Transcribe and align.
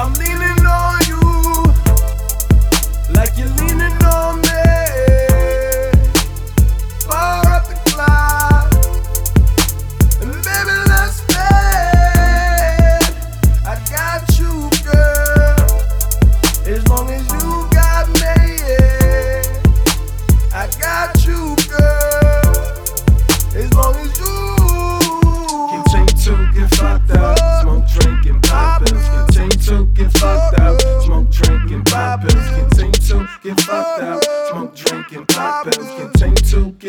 A 0.00 0.29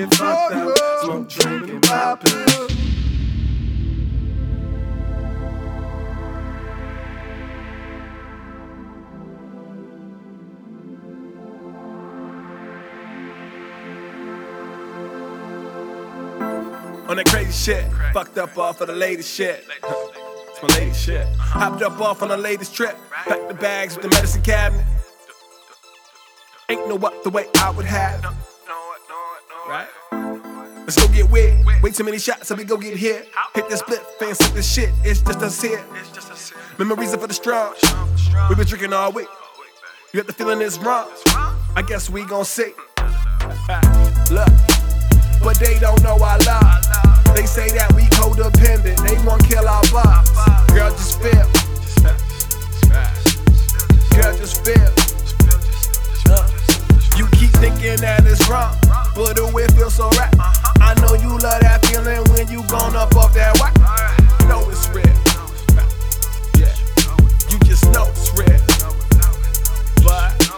On 0.02 0.08
that 17.18 17.26
crazy 17.28 17.52
shit, 17.52 17.92
fucked 18.12 18.40
up 18.40 18.58
off 18.58 18.82
of 18.82 18.88
the 18.88 18.96
latest 18.96 19.32
shit. 19.32 19.68
It's 19.84 20.64
my 20.64 20.70
latest 20.80 21.06
shit. 21.06 21.28
Hopped 21.38 21.84
up 21.84 22.02
off 22.02 22.24
on 22.24 22.30
the 22.30 22.38
latest 22.38 22.74
trip, 22.74 22.98
packed 23.12 23.48
the 23.50 23.54
bags 23.54 23.96
with 23.96 24.02
the 24.02 24.10
medicine 24.10 24.42
cabinet. 24.42 24.84
Ain't 26.70 26.88
no 26.88 26.96
up 26.96 27.22
the 27.24 27.30
way 27.30 27.46
I 27.58 27.70
would 27.70 27.86
have. 27.86 28.41
Right? 29.72 29.88
Let's 30.80 30.98
go 30.98 31.08
get 31.14 31.32
wet. 31.32 31.66
Way 31.82 31.92
too 31.92 32.04
many 32.04 32.20
shots, 32.20 32.50
so 32.50 32.56
we 32.56 32.66
go 32.66 32.76
get 32.76 32.98
hit. 32.98 33.30
Hit 33.56 33.70
this 33.70 33.80
split, 33.80 34.02
fan 34.20 34.36
sip 34.36 34.54
this 34.54 34.70
shit. 34.70 34.90
It's 35.06 35.22
just 35.22 35.40
us 35.40 35.62
here. 35.62 35.82
Memories 36.78 37.14
are 37.14 37.18
for 37.18 37.28
the 37.28 37.34
strong. 37.34 37.74
We've 38.50 38.58
been 38.58 38.68
drinking 38.68 38.92
all 38.92 39.14
week. 39.14 39.30
You 40.12 40.20
got 40.20 40.28
the 40.28 40.34
feeling 40.34 40.62
it's 40.62 40.78
wrong. 40.78 41.08
I 41.74 41.86
guess 41.88 42.10
we 42.10 42.26
gon' 42.26 42.44
see. 42.44 42.74
Look, 44.30 44.52
but 45.42 45.58
they 45.58 45.80
don't 45.80 46.04
know 46.04 46.20
our 46.22 46.38
love. 46.40 47.34
They 47.34 47.46
say 47.46 47.72
that 47.72 47.94
we 47.96 48.04
codependent. 48.20 49.00
They 49.08 49.26
want 49.26 49.46
kill 49.48 49.66
our 49.70 49.84
vibes. 49.84 50.76
Girl, 50.76 50.92
just 50.92 51.22
feel. 51.22 51.48
Girl, 54.20 54.38
just 54.38 54.66
feel. 54.66 54.92
Uh, 56.28 56.46
you 57.16 57.26
keep 57.40 57.52
thinking 57.52 58.02
that 58.02 58.26
it's 58.26 58.50
wrong, 58.50 58.76
but 59.16 59.36
the 59.36 59.50
way 59.54 59.68
feels 59.76 59.96
so 59.96 60.10
right. 60.12 60.34
I 60.82 60.94
know 61.02 61.14
you 61.16 61.38
love 61.40 61.62
that 61.62 61.86
feeling 61.86 62.24
when 62.32 62.48
you 62.50 62.64
gone 62.68 62.96
up 62.96 63.16
off 63.16 63.34
that 63.34 63.58
white. 63.60 63.76
Know 64.48 64.68
it's 64.70 64.88
real. 64.90 65.06
Yeah, 66.58 66.74
you 67.52 67.60
just 67.60 67.86
know 67.92 68.08
it's 68.10 68.32
real. 68.38 68.62
But 70.04 70.52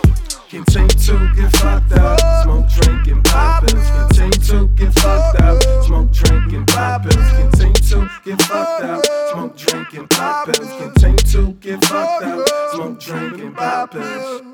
Continue 0.54 0.88
to 0.88 1.34
get 1.34 1.52
fucked 1.56 1.94
up, 1.94 2.20
smoke, 2.44 2.70
drink, 2.70 3.08
and 3.08 3.24
pop 3.26 3.66
pills. 3.66 3.90
Continue 3.90 4.32
to 4.32 4.68
get 4.76 4.94
fucked 4.94 5.42
up, 5.42 5.84
smoke, 5.84 6.12
drink, 6.12 6.54
and 6.54 6.68
pop 6.68 7.02
pills. 7.02 7.16
Continue 7.16 7.74
to 7.74 8.10
get 8.24 8.42
fucked 8.44 8.84
up, 8.84 9.04
smoke, 9.32 9.58
drink, 9.58 9.94
and 9.94 10.10
pop 10.12 10.46
pills. 10.46 10.70
Continue 10.80 11.18
to 11.18 11.54
get 11.54 11.84
fucked 11.86 12.24
up, 12.24 12.48
smoke, 12.72 13.00
drink, 13.00 13.40
and 13.40 13.56
pop 13.56 13.92
pills. 13.94 14.53